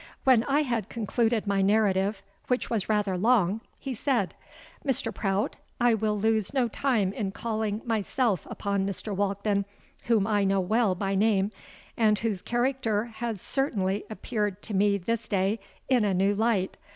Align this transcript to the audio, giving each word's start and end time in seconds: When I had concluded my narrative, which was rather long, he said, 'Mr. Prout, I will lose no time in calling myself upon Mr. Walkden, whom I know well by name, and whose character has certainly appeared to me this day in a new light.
When 0.23 0.43
I 0.45 0.63
had 0.63 0.89
concluded 0.89 1.45
my 1.45 1.61
narrative, 1.61 2.23
which 2.47 2.71
was 2.71 2.89
rather 2.89 3.19
long, 3.19 3.61
he 3.77 3.93
said, 3.93 4.33
'Mr. 4.83 5.13
Prout, 5.13 5.57
I 5.79 5.93
will 5.93 6.17
lose 6.17 6.55
no 6.55 6.67
time 6.67 7.13
in 7.13 7.29
calling 7.31 7.83
myself 7.85 8.47
upon 8.49 8.83
Mr. 8.83 9.15
Walkden, 9.15 9.63
whom 10.05 10.25
I 10.25 10.43
know 10.43 10.59
well 10.59 10.95
by 10.95 11.13
name, 11.13 11.51
and 11.95 12.17
whose 12.17 12.41
character 12.41 13.03
has 13.17 13.39
certainly 13.41 14.03
appeared 14.09 14.63
to 14.63 14.73
me 14.73 14.97
this 14.97 15.27
day 15.27 15.59
in 15.87 16.03
a 16.03 16.15
new 16.15 16.33
light. 16.33 16.77